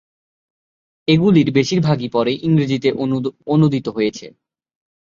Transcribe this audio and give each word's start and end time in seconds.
এগুলির 1.07 1.49
বেশীর 1.51 1.79
ভাগই 1.81 2.09
পরে 2.09 2.31
ইংরেজিতে 2.47 2.89
অনুদিত 3.47 3.87
হয়েছে। 3.89 4.25